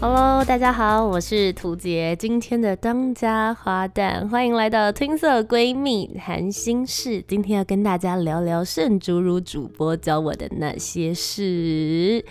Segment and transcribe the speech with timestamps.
[0.00, 7.20] Hello，大家好，我是涂杰，今天的当家花旦，欢迎来到听色闺蜜谈心事。
[7.26, 12.24] 今天要跟大家聊聊圣竹如主播教我的那些事。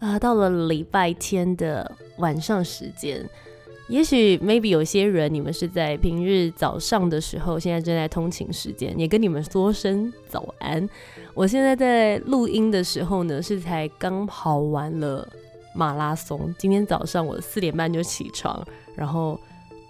[0.00, 3.26] 啊，到了礼拜天的晚上时间，
[3.88, 10.86] 也许 maybe 有些人你们是在平日早上的时候，现在正在通勤时间，也跟你们说声早安。
[11.32, 15.26] 我现在在录音的时候呢，是才刚跑完了。
[15.78, 18.60] 马拉松，今天早上我四点半就起床，
[18.96, 19.38] 然后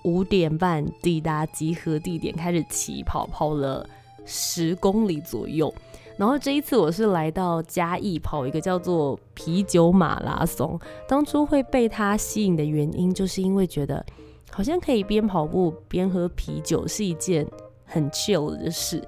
[0.05, 3.88] 五点半抵达集合地点，开始起跑，跑了
[4.26, 5.74] 十公里左右。
[6.18, 10.79] 然后这一次我是来到嘉义跑一个叫做啤酒马拉松。
[11.09, 14.04] 当初会被它吸引的原因，就是因为觉得
[14.51, 17.46] 好像可以边跑步边喝啤酒，是一件
[17.87, 19.02] 很 chill 的事。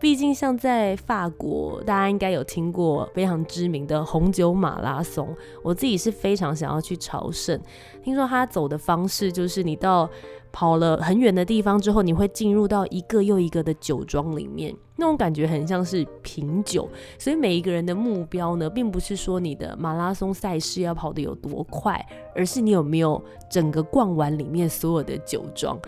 [0.00, 5.28] 毕竟，像在法国，大家应该有听过非常知名的红酒马拉松。
[5.62, 7.60] 我自己是非常想要去朝圣。
[8.02, 10.08] 听说他走的方式就是，你到
[10.50, 16.88] 跑了很远的地方之后，你会进入到一个又一个的酒庄里面，那种感觉很像是品酒。
[17.18, 22.02] 所以每一个人的目标呢，并不是说你的马拉松赛事要跑得有多快，
[22.34, 25.78] 而是你有没有整个逛完里面所有的酒庄。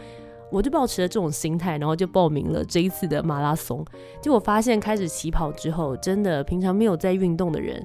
[0.52, 3.84] 我就保持了这种心态，然后就报名了这一次的马拉松。
[4.20, 7.84] 结果发现，开始起跑之后，真的平常没有在运动的人，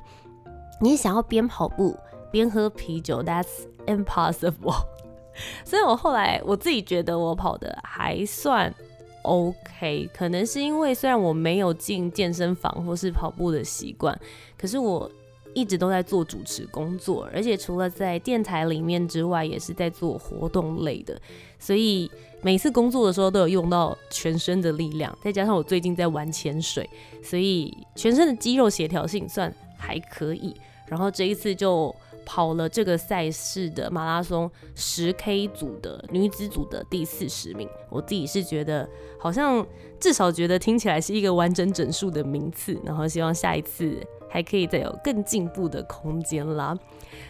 [0.81, 1.97] 你想要边跑步
[2.29, 3.47] 边喝啤酒，That's
[3.85, 4.83] impossible。
[5.63, 8.73] 所以我后来我自己觉得我跑的还算
[9.21, 14.19] OK，可能是因为虽然我没有进健身房或是跑步的习惯，
[14.57, 15.09] 可是我。
[15.53, 21.19] 一直都在做主持工作，而且除了在电台里面之外，也是在做活动类的，
[21.57, 22.11] 所以
[22.41, 26.89] 每次工作的时候都有用到全身的力量，再加上我最近在玩潜水，
[27.23, 30.55] 所以全身的肌肉协调性算还可以。
[30.87, 31.93] 然后这一次就
[32.25, 38.87] 跑了这个赛事的马拉松十 K 组的女子组的第四十名，我自己是觉得
[39.19, 39.65] 好像
[39.99, 43.97] 至少觉得听起来是一个完整整数的名次，然后希望下一次。
[44.29, 46.77] 还可以再有更进步的空间啦。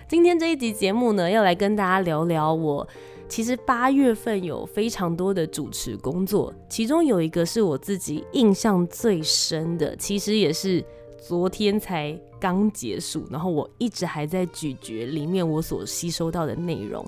[0.08, 2.86] 今天这一集节目呢，要来跟大家聊聊我
[3.30, 10.84] 其实八月份有非常多的主持工作，其中有一个是我自己印象最深的，其实也是
[11.22, 17.06] 昨天才刚结束，然后我一直还在咀嚼里面我所吸收到的内容，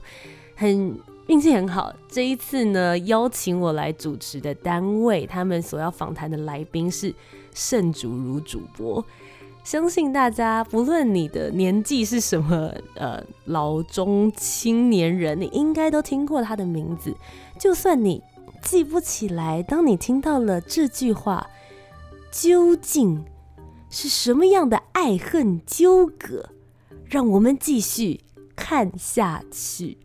[0.56, 0.94] 很
[1.28, 1.94] 运气很好。
[2.08, 7.14] 这一次呢，邀请我来主持的单位，他们所要访谈的来宾是
[7.54, 9.04] 圣主如主播。
[9.70, 17.16] 相信大家，不论你的年纪是什么，呃，老中青年人，你应该都听过他的名字。
[17.60, 18.24] 就算你
[18.64, 21.52] 记不起来，当你听到了这句话，
[22.32, 23.24] 究竟
[23.92, 26.50] 是什么样的爱恨纠葛？
[27.06, 28.22] 让我们继续
[28.56, 30.00] 看下去。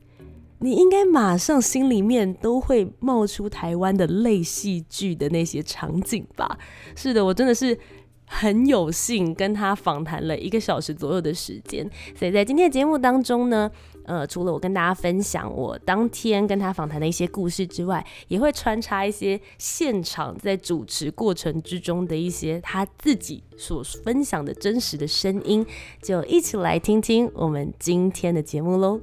[0.58, 6.58] 你应该马上心里面都会冒出台湾的类戏剧的那些场景吧？
[6.94, 7.78] 是的，我真的是。
[8.26, 13.70] 很有幸跟他访谈了一个小时左右的时间，所以在今天的节目当中呢，
[14.04, 25.64] 呃，除了我跟大家分享我当天跟他访谈的一些故事之外，也会穿插一些现场在主持过程之中的一些他自己所分享的真实的声音，
[26.02, 29.00] 就一起来听听我们今天的节目喽。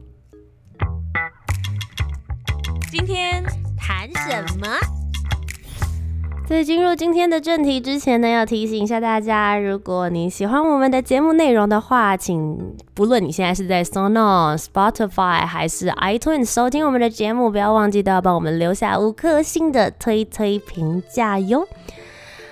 [2.91, 3.43] 今天
[3.77, 5.00] 谈什么？
[6.51, 21.65] 在进入今天的正题之前呢，要提醒一下大家，如果你喜欢我们的节目内容的话，请不论你现在是在 Sono、Spotify 还是 iTunes 收听我们的节目，不要忘记都要帮我们留下五颗星的推推评价哟。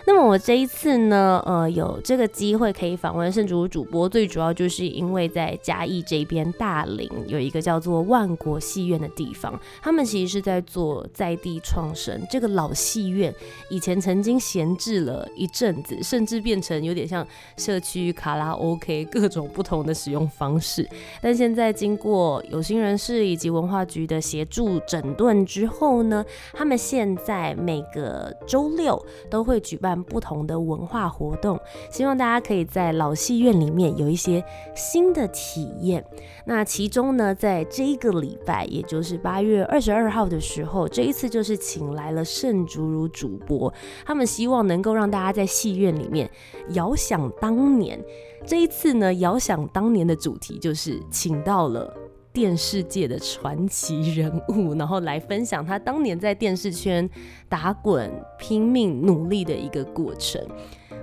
[0.09, 12.19] 那么我这一次呢，呃，有这个机会可以访问圣主主播，最主要就是因为在嘉义这边大林有一个叫做万国戏院的地方，他们其实是在做在地创生。
[12.27, 13.31] 这个老戏院
[13.69, 17.23] 以前曾经闲置了一阵子，甚至变成有点像
[17.55, 20.89] 社区卡拉 OK，各种不同的使用方式。
[21.21, 29.98] 但现在经过有心人士以及文化局的协助整顿之后呢，他们现在每个周六都会举办。
[30.03, 31.59] 不同的文化活动，
[31.91, 34.43] 希望大家可以在老戏院里面有一些
[34.75, 36.03] 新的体验。
[36.45, 43.71] 那其中呢，在这一个礼拜，也就是八月二十二号的时候，这一次就是请来了盛竹如主播，
[44.05, 46.29] 他们希望能够让大家在戏院里面
[46.69, 48.03] 遥想当年。
[48.45, 51.93] 这一次呢，遥想当年的主题就是请到了
[52.31, 57.09] 电视界的传奇人物，然后来分享他当年在电视圈
[57.47, 60.41] 打滚、拼命努力的一个过程。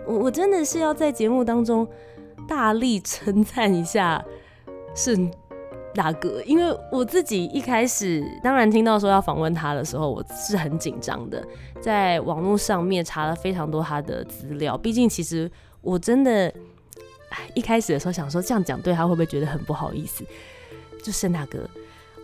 [0.06, 1.86] 我我真的是要在节目当中
[2.48, 4.24] 大力称赞一下
[4.94, 5.16] 是
[5.94, 11.46] 大哥，因为我自己一开始当然听到说要访问他的时候，我是很紧张的，
[11.80, 15.50] 在网络上面查了非常多他的资料，毕竟其实
[15.80, 16.52] 我真的。
[17.54, 20.24] 一开始的时候想说这样讲对他会不会觉得很不好意思？
[21.06, 21.70] 就盛大哥，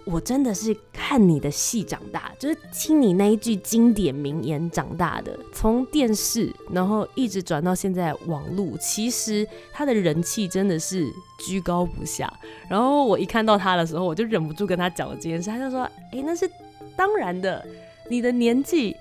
[0.05, 5.39] 我真的是看你的戏长大，就是听你那一句经典名言长大的。
[5.53, 11.09] 从电视，然后一直转到现在网络，其实他的人气真的是
[11.47, 12.29] 居高不下。
[12.69, 15.49] 然后我一看到他的时候，我就忍不住跟他讲了这件事。
[15.49, 16.51] 他就说：“哎，那是
[16.97, 17.65] 当然的，
[18.11, 18.97] 你的年纪。”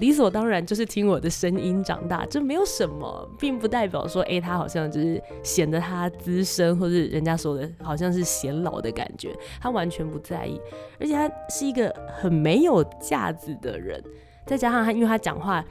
[0.00, 10.60] 理所当然就是听我的声音长大，这没有什么，并不代表说，哎，他好像就是显得他资深，或者人家说的好像是显老的感觉，他完全不在意，
[11.00, 14.02] 而且他是一个很没有架子的人，
[14.46, 15.64] 再加上他，因为他讲话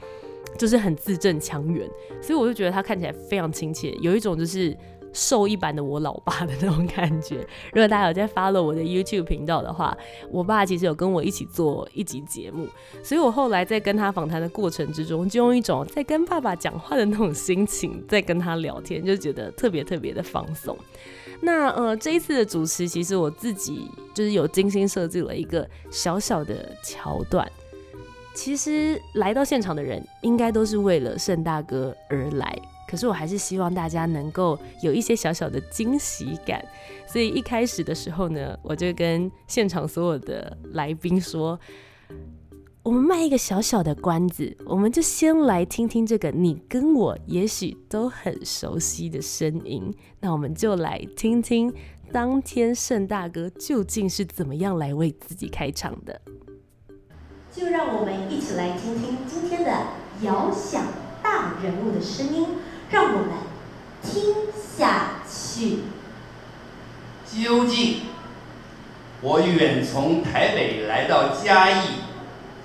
[0.58, 1.88] 就是很字正腔圆，
[2.20, 4.76] 所以我就觉得他看起来非常亲切，有一种就是。
[5.12, 7.36] 瘦一版的我老爸的那种感觉。
[7.72, 9.96] 如果大家有在 follow 我的 YouTube 频道的话，
[10.30, 12.66] 我爸其实有跟我一起做一集节目，
[13.02, 20.76] 所以我后来在跟他访谈的过程之中，就用一种在跟爸爸讲话的那种心情在跟他聊天，就觉得特别特别的放松。
[21.40, 27.50] 那呃，这一次的主持，其实我自己就是有精心设计了一个小小的桥段。
[28.34, 32.56] 其实来到现场的人，应该都是为了盛大哥而来。
[32.88, 36.64] 可是我还是希望大家能够有一些小小的惊喜感，
[37.06, 41.60] 所以一开始的时候呢，我就跟现场所有的来宾说，
[42.82, 51.70] 我们卖一个小小的关子，我们就先来听听这个你跟我也许都很熟悉的声音，那我们就来听听
[52.10, 56.18] 当天盛大哥究竟是怎么样来为自己开场的，
[57.52, 59.70] 就让我们一起来听听今天的
[60.22, 60.86] 遥想
[61.22, 62.46] 大人物的声音。
[62.90, 63.28] 让我们
[64.02, 64.34] 听
[64.76, 65.80] 下去。
[67.30, 68.02] 究竟，
[69.20, 71.88] 我远从台北来到嘉义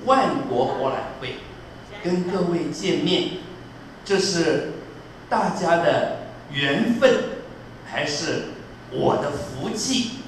[0.05, 1.35] 万国博览会，
[2.03, 3.39] 跟各位见面，
[4.05, 4.71] 这是
[5.29, 6.19] 大家的
[6.51, 7.23] 缘分，
[7.85, 8.45] 还是
[8.91, 10.19] 我的福气？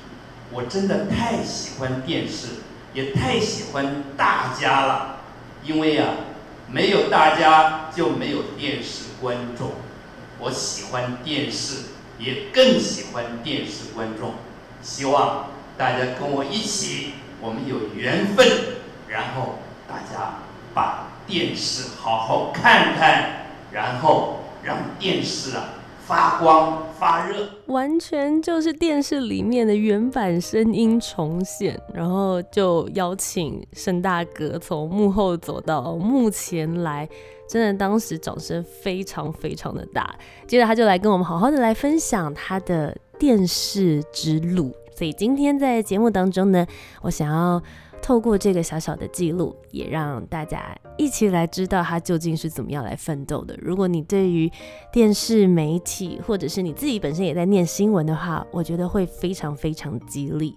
[0.52, 2.48] 我真的太喜欢电视，
[2.94, 5.20] 也太喜欢大家了，
[5.64, 6.06] 因为呀，
[6.68, 9.72] 没有大家就没有电视观众。
[10.40, 11.86] 我喜欢电视，
[12.20, 14.34] 也更喜欢电视观众。
[14.82, 15.48] 希望
[15.78, 18.48] 大家跟我一起，我们有缘分，
[19.08, 20.40] 然后大家
[20.74, 25.75] 把电视好好看看，然后让电视啊
[26.08, 27.48] 发光发热。
[27.68, 37.08] 完全就是电视里面的原版声音重现，然后就邀请盛大哥从幕后走到幕前来。
[37.48, 40.16] 真的，当时掌声非常非常的大。
[40.48, 44.72] 接着他就来跟我们好好的来分享他的电视之路。
[44.96, 46.66] 所以今天在节目当中呢，
[47.02, 47.62] 我想要
[48.06, 53.58] 透过这个小小的记录，也让大家一起来知道他究竟是怎么样来奋斗的。
[53.60, 54.48] 如果你对于
[54.94, 60.56] 电视媒体，或者是你自己本身也在念新闻的话，我觉得会非常非常激励。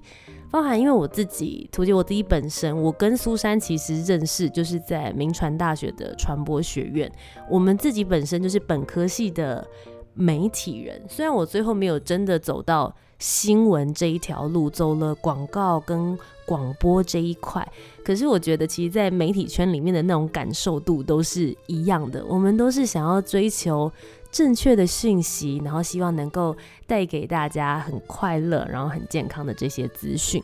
[0.50, 7.11] 包含，因为我自己，图杰，我自己本身，我跟苏珊其实认识，就是在明传大学的传播学院。
[7.49, 9.67] 我们自己本身就是本科系的
[10.12, 17.66] 媒体人，虽然我最后没有真的走到新闻这一条路，走了广告跟广播这一块，
[18.04, 22.25] 可是我觉得，其实，在媒体圈里面的那种感受度都是一样的。
[22.26, 23.90] 我们都是想要追求。
[24.30, 26.54] 正确的讯息，然后希望能够
[26.87, 30.42] 带给大家很快乐，然后很健康的这些资讯。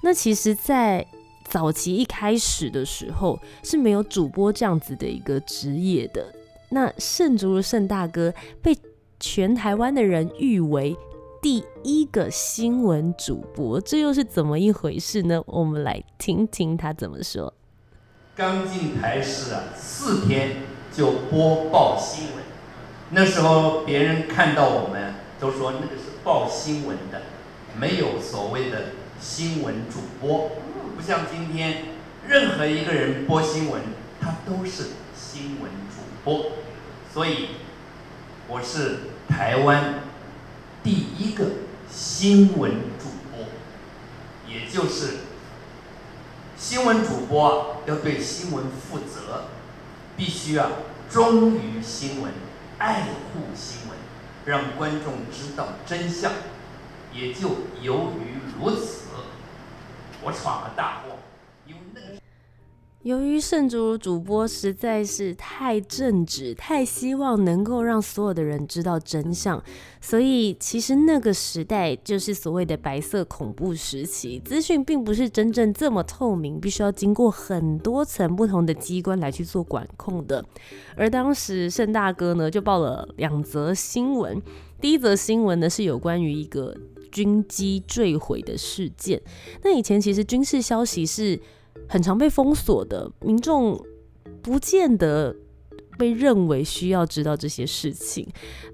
[0.00, 1.04] 那其实，在
[1.48, 6.32] 早期一开始的时候是没有主播这样子的一个职业的。
[6.70, 8.32] 那盛竹的盛大哥
[8.62, 8.78] 被
[9.18, 10.96] 全台湾的人誉为
[11.48, 15.40] 第一个新闻主播，这又是怎么一回事呢？
[15.46, 17.54] 我们来听听他怎么说。
[18.34, 20.56] 刚进台视啊，四天
[20.92, 22.44] 就播报新闻。
[23.10, 27.22] 那时候别人看到我们都说那个是报新闻的，
[27.78, 28.86] 没有所谓的
[29.20, 30.50] 新闻主播，
[30.96, 31.84] 不像今天
[32.26, 33.82] 任何一个人播新闻，
[34.20, 36.46] 他都是新闻主播。
[37.14, 37.50] 所以
[38.48, 38.96] 我是
[39.28, 39.94] 台湾
[40.86, 41.46] 第一个
[41.90, 43.44] 新闻主播，
[44.48, 45.16] 也就是
[46.56, 49.46] 新闻主播要对新闻负责，
[50.16, 50.70] 必须啊
[51.10, 52.32] 忠于新闻，
[52.78, 53.98] 爱护新闻，
[54.44, 56.30] 让观众知道真相。
[57.12, 57.48] 也就
[57.82, 59.06] 由于如此，
[60.22, 61.05] 我闯了大祸，
[63.06, 69.62] 由于圣主主播实在是太正直，太希望能够让所有的人知道真相，
[70.00, 80.44] 所以其实那个时代就是所谓的白色恐怖时期，资讯并不是真正这么透明，必须要经过很多层不同的机关来去做管控的。
[80.96, 84.42] 而当时盛大哥呢，就报了两则新闻，
[84.80, 86.76] 第一则新闻呢是有关于一个
[87.12, 89.22] 军机坠毁的事件。
[89.62, 91.38] 那以前其实军事消息是。
[91.88, 93.80] 很常被封锁的民众，
[94.42, 95.34] 不见得
[95.98, 98.26] 被认为需要知道这些事情。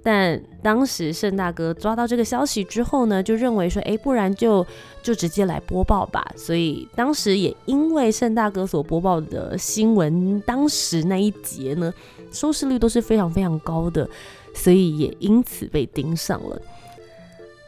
[0.03, 4.67] 但当时盛大哥抓到这个消息之后呢，就认为说，哎，不然就
[5.03, 6.25] 就直接来播报吧。
[6.37, 11.93] 所以当时也因为盛大哥所播报的新闻，当时那一节呢，
[12.33, 14.09] 收视率都是非常非常高的，
[14.55, 16.61] 所以也因此被盯上了。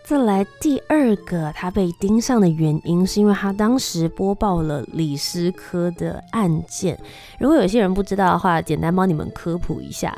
[0.05, 6.99] 再来第二个，他被盯上的原因是因为他当时播报了李斯科的案件。
[7.41, 10.15] 如果有些人不知道的话，简单帮你们科普一下。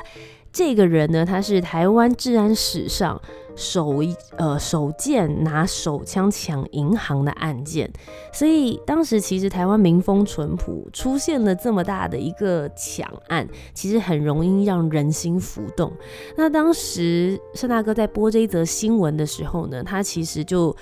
[0.53, 3.21] 这个人呢，他是台湾治安史上。
[3.57, 7.91] 手一呃手件拿手枪抢银行的案件，
[8.33, 15.91] 所以当时其实台湾民风淳朴，出现了这么大的一个抢案，其实很容易让人心浮动。
[16.37, 20.77] 那当时盛大哥在播这一则新闻的时候呢，他其实就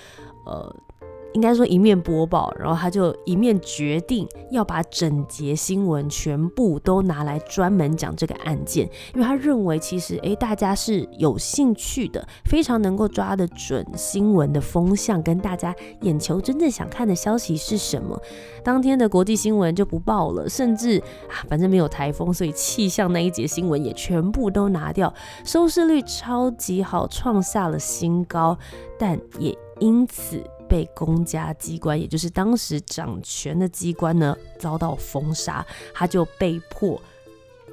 [0.45, 0.75] 呃。
[1.35, 18.17] 应该说一面播报，然后他就一面决定要把整节新闻全部都拿来专门讲这个案件，因为他认为其实诶大家是有兴趣的，非常能够抓得准新闻的风向跟大家眼球真正想看的消息是什么。
[18.63, 25.13] 当天的国际新闻就不报了，甚至啊反正没有台风，所以气象那一节新闻也全部都拿掉，
[25.43, 28.57] 收视率超级好，创下了新高，
[28.97, 30.41] 但也因此。
[30.75, 37.01] 被公家机关，也就是当时掌权的机关呢，遭到封杀，他就被迫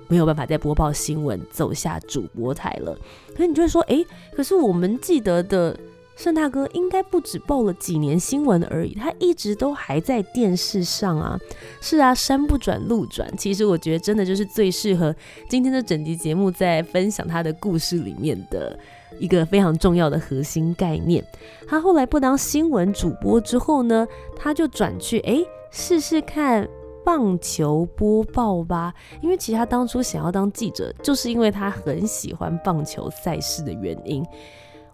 [0.06, 2.97] 没有办法再播报新闻，走下主播台了。
[3.32, 4.04] 可是你就会说，哎，
[4.37, 5.76] 可是我们记得的
[6.14, 11.37] 盛大哥应该不止报了几年新闻而已，他一直都还在电视上啊。
[11.80, 13.37] 是啊，山不转路转。
[13.37, 15.12] 其实我觉得真的就是最适合
[15.49, 18.78] 今天的整集节目，在分享他的故事里面的。
[19.23, 21.25] 一个非常重要的核心概念。
[21.67, 25.38] 他后来不当新闻主播之后呢，他就转去哎
[25.71, 26.69] 试试看
[27.05, 28.93] 棒球播报吧。
[29.21, 34.26] 因为其实他当初想要当记者，就是因为他很喜欢棒球赛事的原因。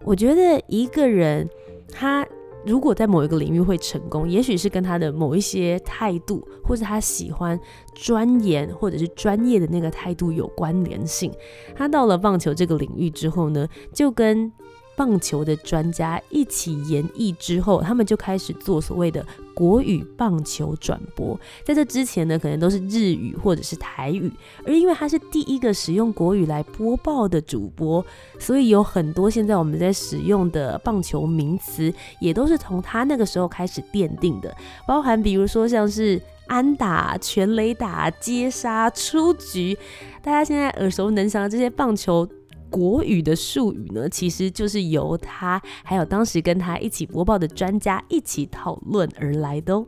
[0.04, 1.48] 我觉得一个人
[1.90, 2.26] 他。
[2.68, 7.58] 如果在某一个领域会成功，也许是跟他的某一些态度，或者他喜欢
[7.94, 11.32] 钻研或者是专业的那个态度有关联性。
[11.74, 14.52] 他到了棒球这个领域之后呢，就跟。
[14.98, 19.24] 棒球的专家一起演绎之后，他们就开始做所谓的
[19.54, 21.38] 国语棒球转播。
[21.64, 24.28] 在这之前呢，可能都是日语或者是台语，
[24.66, 28.04] 而因为他是第一个使用国语来播报的主播，
[28.40, 34.52] 所以有很多现在我们在使用的棒球名词，也都是从他那个时候开始奠定的。
[34.84, 39.78] 包含比如说像是安打、全垒打、接杀、出局，
[40.20, 42.28] 大家现在耳熟能详的这些棒球。
[42.70, 49.86] 国语的术语呢，其实就是由他还有当时跟他一起播报的专家一起讨论而来的哦。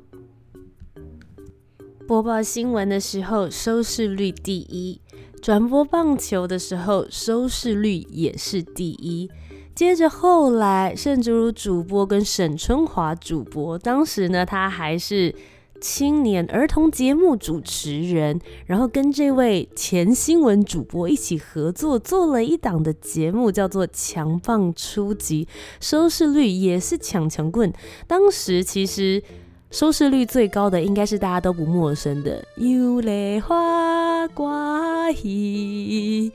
[2.06, 5.00] 播报新闻的时候收视率第一，
[5.40, 9.30] 转播棒球的时候收视率也是第一。
[9.74, 15.34] 接着后来，甚至如主播跟沈春华主播，当时呢他还是。
[15.80, 25.44] 青年儿童节目主持人，然后跟这位前新闻主播一起合作做了一档的节目，叫做《强棒出击》，
[25.80, 27.72] 收视率也是抢强棍。
[28.06, 29.22] 当时其实
[29.70, 36.30] 收视率最高的应该是大家都不陌生的《有泪花挂衣》。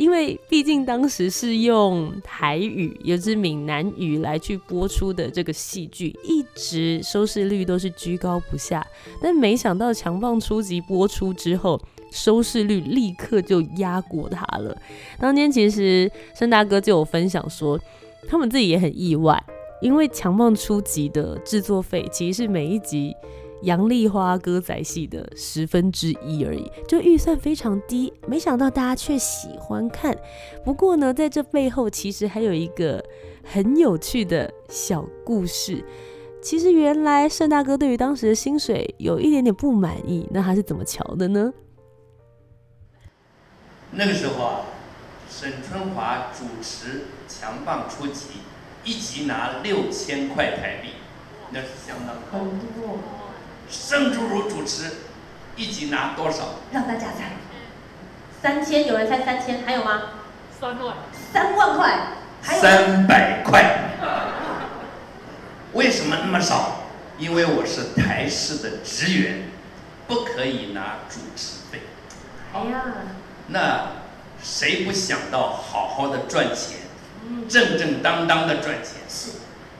[0.00, 8.82] 因为毕竟当时是用台语，也是闽南语来去播出的这个戏剧，一直收视率都是居高不下。
[9.20, 11.78] 但没想到强棒初级播出之后，
[12.10, 14.74] 收视率立刻就压过他了。
[15.18, 17.78] 当天其实盛大哥就有分享说，
[18.26, 19.38] 他们自己也很意外，
[19.82, 23.14] 因为强棒初级的制作费其实是每一集
[23.62, 30.16] 杨丽花歌仔戏的十分之一而已，就预算非常低，没想到大家却喜欢看。
[30.64, 33.04] 不过呢，在这背后其实还有一个
[33.44, 35.84] 很有趣的小故事。
[36.42, 41.52] 其实原来盛大哥对于当时的薪水有一点点不满意，那他是怎么瞧的呢？
[43.92, 44.60] 那个时候啊，
[45.28, 48.28] 沈春华主持强棒出击，
[48.84, 50.92] 一集拿六千块台币，
[51.50, 52.46] 那是相当高。
[53.70, 54.90] 盛竹如主持，
[55.56, 56.56] 一集拿多少？
[56.72, 57.36] 让大家猜。
[58.42, 60.02] 三千，有人猜三千，还有吗？
[60.58, 60.96] 三万，
[61.32, 61.98] 三万块，
[62.42, 63.90] 还有三百块。
[65.72, 66.78] 为什么那么少？
[67.16, 69.50] 因为我是台式的职员，
[70.08, 71.82] 不可以拿主持费。
[72.52, 72.82] 哎呀，
[73.48, 73.92] 那
[74.42, 76.78] 谁不想到好好的赚钱，
[77.28, 79.02] 嗯，正正当当的赚钱？
[79.08, 79.32] 是，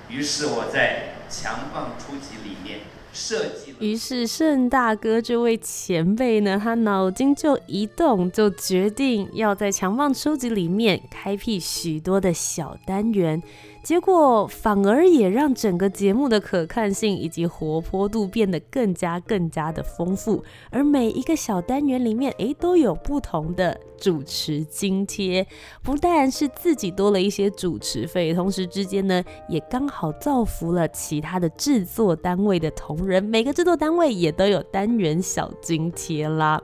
[0.09, 2.81] 于是我在强棒初级里面
[3.12, 3.75] 设计。
[3.79, 13.43] 于是盛大哥这位前辈呢，他脑筋就一动，就决定要在强棒收集里面开辟许多的小单元。
[13.83, 25.47] 结果反而也让整个节目的可看性以及活泼度变得更加更加的丰富，而每一个小单元里面，诶，都有不同的主持津贴，
[25.83, 36.63] 不但是自己多了一些主持费，同时之间呢，也刚好造福了其他的制作单位的同仁，每个制作单位也都有单元小津贴啦。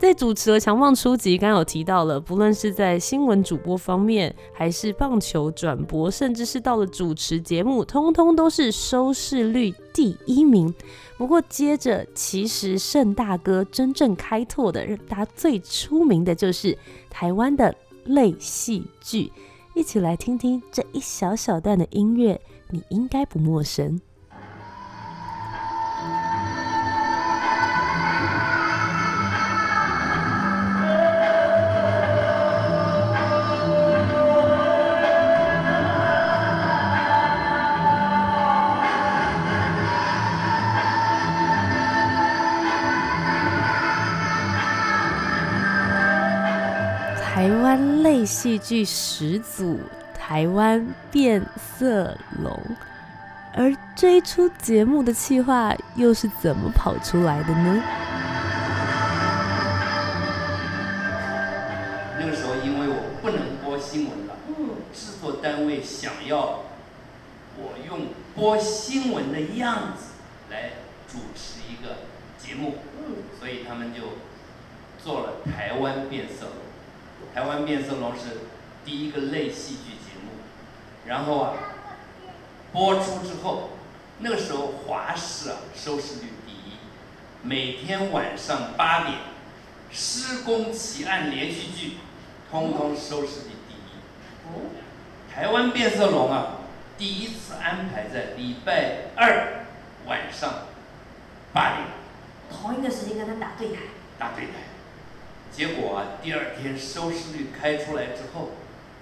[0.00, 10.74] 在主持了强棒初级，刚刚有提到了，不论是在新闻主播方面，还是棒球转播，甚至是到了主持节目，通通都是收视率第一名。
[11.18, 16.76] 不过接着，其实盛大哥真正开拓的，让大家最出名的就是
[17.10, 19.30] 台湾的类戏剧。
[19.74, 22.40] 一起来听听这一小小段的音乐，
[22.70, 24.00] 你应该不陌生。
[48.30, 49.80] 戏剧始祖，
[50.14, 52.56] 台湾变色龙。
[53.52, 57.82] 而这一出节目的企划又是怎么跑出来的呢？
[62.20, 64.54] 那个时候，因为我不能播新闻了，嗯，
[64.94, 66.60] 制作单位想要
[67.58, 70.12] 我用播新闻的样子
[70.52, 70.70] 来
[71.08, 72.06] 主持一个
[72.38, 74.02] 节目，嗯，所以他们就
[75.02, 76.52] 做了《台湾变色龙》。
[77.34, 78.38] 《台湾变色龙》是
[78.84, 80.32] 第一个类戏剧节目，
[81.06, 81.54] 然后啊，
[82.72, 83.70] 播出之后，
[84.18, 86.74] 那个时候华视啊收视率第一，
[87.42, 89.14] 每天晚上八点，
[89.90, 91.92] 《施工奇案》连续剧，
[92.50, 94.48] 通通收视率第一。
[94.48, 94.70] 哦，
[95.32, 96.58] 台湾变色龙啊，
[96.98, 99.64] 第一次安排在礼拜二
[100.06, 100.52] 晚上
[101.52, 101.86] 八点。
[102.50, 103.76] 同一个时间跟他打对台，
[104.18, 104.52] 打对台，
[105.52, 108.50] 结果啊，第二天收视率开出来之后，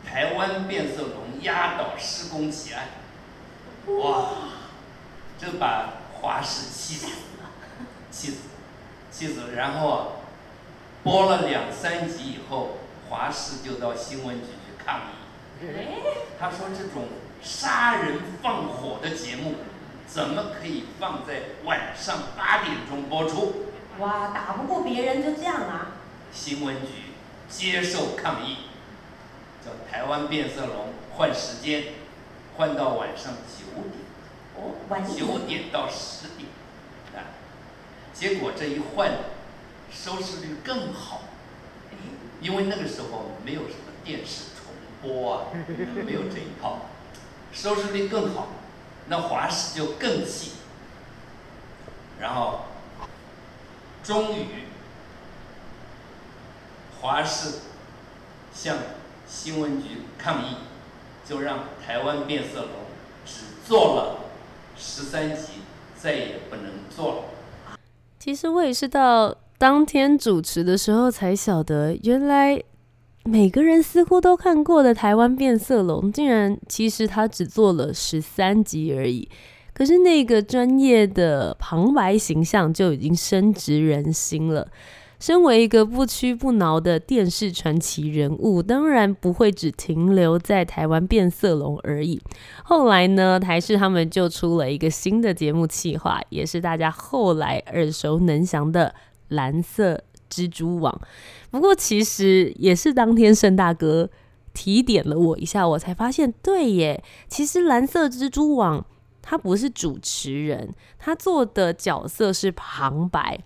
[0.04, 2.88] 台湾变色龙压倒施工奇案，
[3.86, 4.30] 哇，
[5.38, 7.06] 这把华视气死
[7.40, 7.50] 了，
[8.10, 8.36] 气死，
[9.10, 9.52] 气死了。
[9.54, 10.06] 然后啊，
[11.04, 15.66] 播了两三集以后，华视就到新闻局去抗议。
[15.66, 15.86] 哎，
[16.40, 17.08] 他说这种
[17.42, 19.56] 杀人放火的节目，
[20.06, 23.66] 怎么可以放在晚上八点钟播出？
[23.98, 25.87] 哇，打不过别人就这样啊，
[26.32, 27.12] 新闻局
[27.48, 28.58] 接受抗议，
[29.64, 31.94] 叫台湾变色龙换时间，
[32.56, 33.94] 换到晚上九点，
[34.54, 34.74] 哦，
[35.16, 36.48] 九点，点到十点，
[37.14, 37.34] 啊，
[38.12, 39.10] 结果这一换，
[39.90, 41.22] 收视率更好，
[41.90, 41.96] 哎，
[42.40, 45.44] 因为那个时候没有什么电视重播啊，
[46.04, 46.86] 没有这一套，
[47.52, 48.48] 收视率更好，
[49.06, 50.52] 那华视就更气，
[52.20, 52.66] 然后
[54.04, 54.46] 终于
[57.00, 57.58] 华视
[58.52, 58.76] 向
[59.26, 60.56] 新闻局抗议，
[61.24, 62.70] 就让台湾变色龙
[63.24, 64.18] 只做了
[64.76, 65.52] 十三集，
[65.96, 67.76] 再也不能做了。
[68.18, 72.60] 其实我也是到当天主持的时候才晓得，原来
[73.24, 79.28] 每个人似乎都看过的《台湾变色龙》，竟然其实他只做了十三集而已。
[79.72, 84.66] 可是那个专业的旁白形象就已经深植人心了。
[85.18, 92.20] 身为一个不屈不挠的电视传奇人物，当然不会只停留在台湾变色龙而已。
[92.62, 98.94] 后来呢，台视他们就出了一个新的节目企划，也是大家后来耳熟能详的
[99.28, 101.00] 蓝色蜘蛛网。
[101.50, 104.08] 不过其实也是当天盛大哥
[104.54, 108.86] 提点了我一下，我才发现，对耶，其实蓝色蜘蛛网
[109.20, 113.40] 他不是主持人，他做的角色是旁白。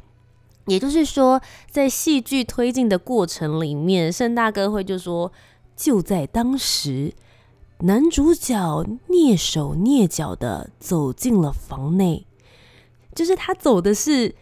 [0.66, 5.33] 也就是说，在戏剧推进的过程里面，盛大哥会就说
[5.77, 7.14] ：“就在当时，
[7.81, 12.27] 男主角蹑手蹑脚的走进了房内，
[13.14, 14.35] 就是他走的是。”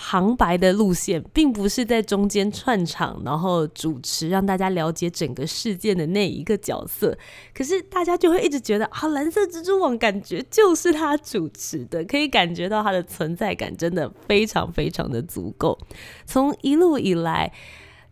[0.00, 7.18] 旁白的路线，并不是在中间串场，然后主持让大家了解整个事件的那一个角色。
[7.52, 15.76] 可是大家就会一直觉得啊，蓝色蜘蛛网感觉就是他主持的，可以感觉到他的存在感真的非常非常的足够。
[16.24, 17.52] 从一路以来，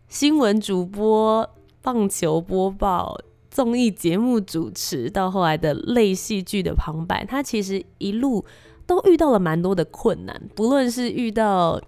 [0.09, 1.49] 新闻主播、
[1.81, 3.17] 棒球播报、
[3.49, 8.43] 综艺节目主持，到后来的类戏剧的旁白，他其实一路。
[8.87, 11.79] 都遇到了蛮多的困难，不论是遇到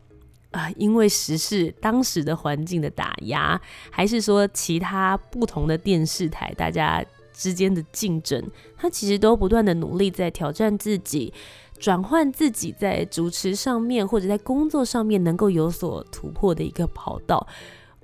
[0.51, 3.59] 啊，因为时事当时的环境的打压，
[3.89, 8.43] 还是说其他不同的电视台大家之间的竞争，
[8.75, 11.33] 他其实都不断的努力在挑战自己，
[11.79, 17.47] 转换自己在主持上面或者在工作上面能够有所突破的一个跑道。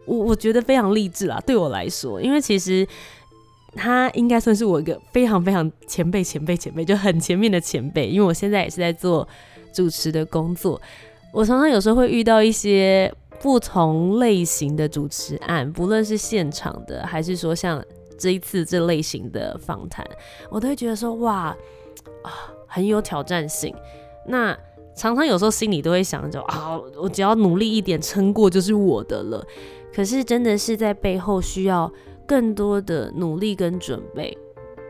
[0.05, 2.87] 我我觉得非常励志啦，对我来说，因为其实。
[3.75, 8.07] 他应该算是我一个非常非常前辈、前辈、前辈，就很前面的前辈。
[8.07, 9.27] 因为我现在也是在做
[9.73, 10.81] 主持的工作，
[11.33, 17.83] 我常常有时候会遇到一些不同类型的主持案，不论是现场的，还是说像
[18.17, 20.05] 这一次这类型的访谈，
[20.49, 21.55] 我都会觉得说哇
[22.23, 22.31] 啊
[22.65, 23.75] 很有挑战性。
[24.25, 24.57] 那
[24.95, 29.45] 常常有时候心里都会想着啊，我只要努力一点，撑过就是我的了。
[29.93, 31.91] 可是真的是在背后需要。
[32.27, 34.37] 更多的努力跟准备，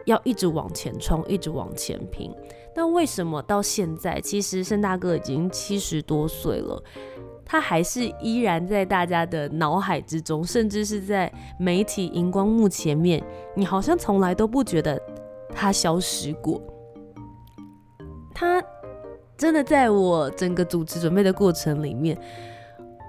[0.05, 2.31] 要一直往前冲，一直往前拼。
[2.75, 6.81] 那为什么到现在，其实盛大哥已经七十多岁了，
[7.45, 13.23] 他还是依然在大家的脑海之中，甚至是在媒体荧光幕前面，
[13.55, 15.01] 你好像从来都不觉得
[15.53, 16.61] 他消失过。
[18.33, 18.61] 他
[19.37, 22.17] 真的在我整个主持准备的过程里面。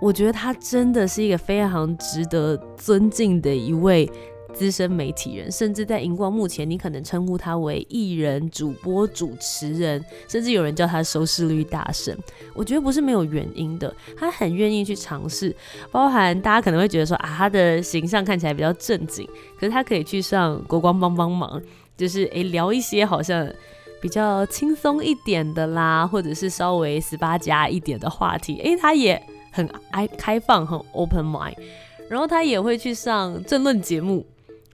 [0.00, 4.10] 我觉得他真的是一个非常值得尊敬的一位
[4.52, 12.16] 资深媒体人，甚至在荧光幕前，你可能称呼他为艺人、主播、主持人，甚至有人叫他收视率大神。
[12.54, 15.54] 我觉得不是没有原因的，他很愿意去尝试，
[15.90, 19.26] 包含大家可能会觉得说啊，他的形象看起来比较正经，
[19.58, 21.60] 可是他可以去上国光帮帮忙，
[21.96, 23.46] 就是诶聊一些好像
[24.00, 29.22] 比较轻松一点的啦，或者是稍微十八加一点的话题，诶，他也。
[29.56, 31.54] 很爱开放，很 open mind，
[32.10, 34.26] 然后他也会去上政论节目，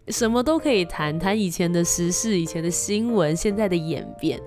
[0.09, 4.41] 什么都可以谈，谈以前的时事、以前的新闻、现在的演变，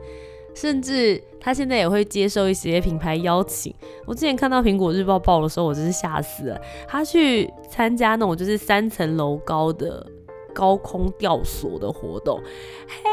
[0.53, 3.73] 甚至他现在也会接受一些品牌邀请。
[4.05, 6.59] 我之前看到苹果日报报的时候，我真是吓死了。
[6.85, 10.05] 他去参加那种就是三层楼高的
[10.53, 12.41] 高空吊索的活动，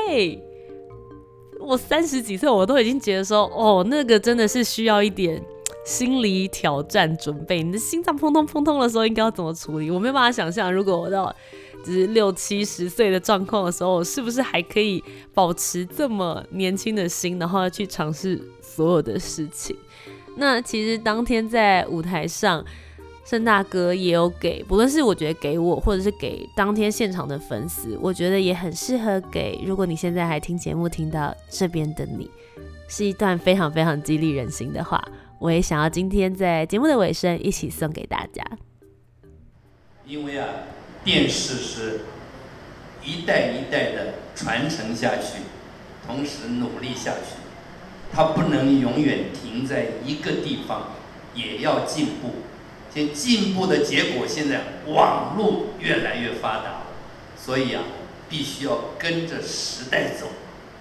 [0.08, 0.42] 嘿，
[1.60, 5.40] 我三十几岁，我都已经觉得说，哦，那个真的是需要一点。
[5.84, 9.90] 心理挑战准备，你的心脏砰通砰通的时候应该要怎么处理？
[9.90, 11.34] 我没有办法想象，如果我到
[11.84, 15.02] 就是六七十岁的状况的时候，是不是还可以
[15.34, 19.76] 保持这么年轻的心，然后去尝试所有的事情？
[20.36, 22.64] 那其实当天在舞台上，
[23.24, 29.60] 盛大哥也有给，不论是我觉得给我，或者是给当天现场的粉丝，我觉得也很适合给。
[29.66, 32.30] 如果你现在还听节目听到这边的你，
[32.88, 35.02] 是一段非常非常激励人心的话。
[35.42, 38.44] 我也想要今天在节目的尾声一起送给大家。
[40.06, 40.46] 因为啊，
[41.02, 42.02] 电视是
[43.04, 45.42] 一代一代的传承下去，
[46.06, 47.34] 同时努力下去，
[48.12, 50.92] 它不能永远停在一个地方，
[51.34, 52.34] 也要进步。
[52.94, 56.82] 这进步的结果，现在网络越来越发达，
[57.36, 57.82] 所以啊，
[58.28, 60.28] 必须要跟着时代走，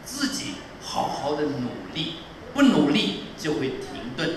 [0.06, 0.52] 自己
[0.84, 2.18] 好好的努力，
[2.54, 4.30] 不努力就会停顿。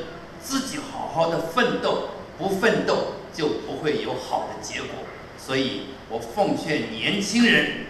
[0.45, 4.91] 自己好好的奋斗，不奋斗就不会有好的结果。
[5.39, 7.87] 所以我奉劝年轻人，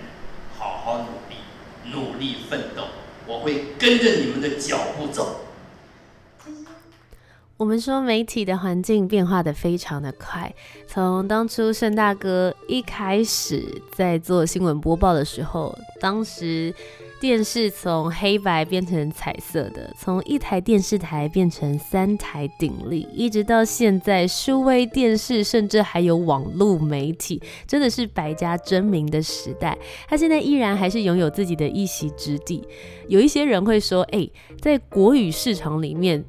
[0.56, 2.84] 好好努力，努力奋斗。
[3.26, 5.40] 我会跟着你们的脚步走。
[7.56, 10.54] 我们说媒体的环境变化的非常的快，
[10.86, 16.72] 从当初盛大哥一开始在做新闻播报的时候，当时。
[17.20, 29.78] 电视从黑白变成彩色的，从一台电视台变成三台鼎立，一直到现在数位电视，甚至还有网络媒体，真的是百家争鸣的时代。
[30.06, 32.62] 他现在依然还是拥有自己的一席之地。
[33.08, 34.28] 有一些人会说：“哎，
[34.60, 36.22] 在国语市场里面。”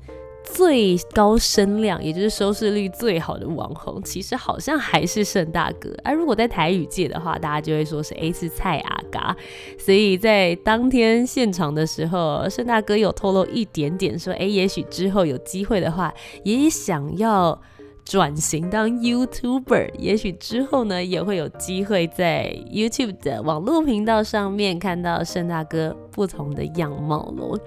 [0.53, 5.89] 最高声量，也就是收视率最好的网红，其实好像还是盛大哥。
[6.03, 9.35] 而如果在台语界的话，大家就会说是 A 是蔡阿嘎。
[9.77, 17.59] 所以在当天现场的时候，盛大哥有透露一点点说，哎，也许之后有机会的话，也想要
[18.05, 19.89] 转型当 YouTuber。
[19.97, 27.57] 也许之后呢，也会有机会在 YouTube 的网络频道上面看到盛大哥不同的样貌喽。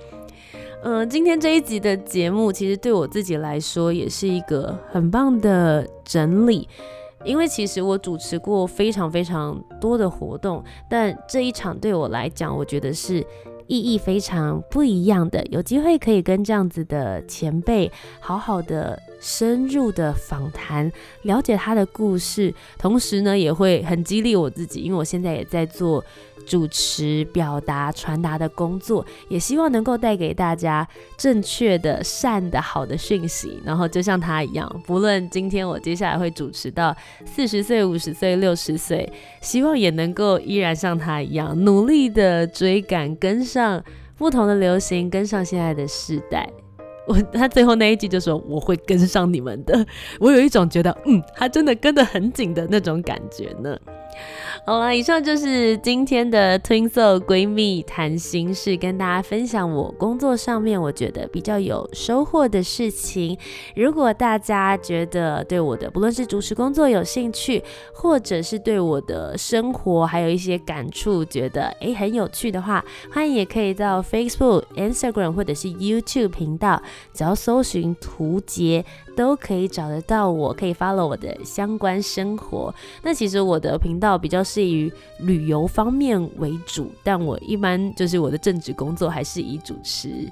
[0.85, 6.69] 嗯，今天这一集的节目，其实对我自己来说也是一个很棒的整理，
[7.25, 13.19] 因为其实我主持过非常非常多的活动，但这一场对我来讲，我觉得是
[13.67, 15.45] 意义非常不一样的。
[15.47, 20.91] 有机会可以跟这样子的前辈好好的深入的访谈，
[21.23, 26.05] 了解他的故事，同时呢，也会很激励我自己，因为我现在也在做。
[26.49, 33.61] 主持、表达、传达的工作，也希望能够带给大家正确的、善的、好的讯息。
[33.63, 43.85] 然后就像他一样，不论今天我接下来会主持到四十岁、五十岁、六十岁，希望也能够依然像他一样，努力的追赶、跟上
[44.17, 46.49] 不同的流行，跟上现在的时代。
[47.09, 49.87] 我他最后那一句就说：“我会跟上你们的。
[50.21, 53.77] ”我有一种觉得，嗯，他真的跟得很紧的那种感觉呢。
[54.67, 63.39] 好了，以上就是今天的 Twinso 闺蜜谈心事，跟大家分享我工作上面我觉得比较有收获的事情。
[63.77, 76.83] 如果大家觉得对我的不论是主持工作有兴趣，或者是对我的生活还有一些感触觉得诶很有趣的话，欢迎也可以到 Facebook、Instagram 或者是 YouTube 频道，
[77.13, 78.85] 只要搜寻图杰。
[79.17, 82.73] 都可以找得到我，可以 follow 我的相关生活。
[83.03, 90.31] 那其实我的频道比较适于旅游方面为主，但我一般就是我的正职工作还是以主持。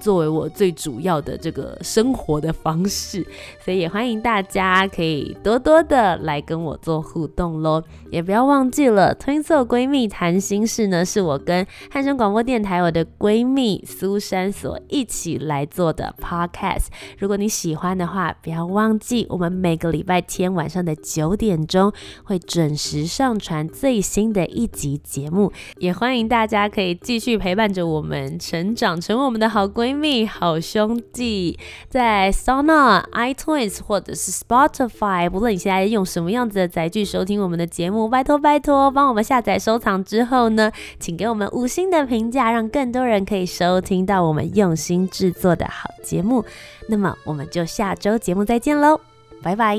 [0.00, 3.24] 作为我最主要的这个生活的方式，
[3.64, 7.82] 所以也欢迎大家可以多多的来跟我做互动喽。
[8.10, 16.86] 也不要忘记了，Twin Soul 闺蜜谈心事呢，是我跟汉声广播电台我的闺蜜苏珊所一起来做的 Podcast。
[17.18, 21.92] 如果你喜欢的话，不要忘记，我们每个礼拜天晚上的九点钟
[22.24, 25.52] 会准时上传最新的一集节目。
[25.78, 29.66] 也欢迎大家可以继续陪伴着我们成长，成为我们的好。
[29.76, 31.58] 闺蜜、好兄弟，
[31.90, 46.42] 在 s o n a iTunes 或者是 Spotify，不论你现在用什么样子的载具收听我们的节目，拜托拜托，帮我们下载收藏之后呢，请给我们五星的评价，让更多人可以收听到我们用心制作的好节目。
[46.88, 48.98] 那么，我们就下周节目再见喽，
[49.42, 49.78] 拜拜。